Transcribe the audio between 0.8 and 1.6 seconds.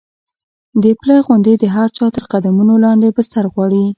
د پله غوندې